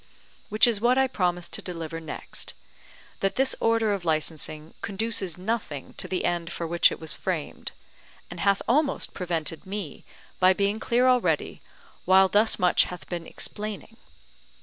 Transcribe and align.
Which 0.49 0.65
is 0.65 0.81
what 0.81 0.97
I 0.97 1.05
promised 1.05 1.53
to 1.53 1.61
deliver 1.61 1.99
next: 1.99 2.55
that 3.19 3.35
this 3.35 3.55
order 3.59 3.93
of 3.93 4.03
licensing 4.03 4.73
conduces 4.81 5.37
nothing 5.37 5.93
to 5.97 6.07
the 6.07 6.25
end 6.25 6.51
for 6.51 6.65
which 6.65 6.91
it 6.91 6.99
was 6.99 7.13
framed; 7.13 7.71
and 8.31 8.39
hath 8.39 8.63
almost 8.67 9.13
prevented 9.13 9.67
me 9.67 10.03
by 10.39 10.53
being 10.53 10.79
clear 10.79 11.07
already 11.07 11.61
while 12.05 12.29
thus 12.29 12.57
much 12.57 12.85
hath 12.85 13.07
been 13.09 13.27
explaining. 13.27 13.95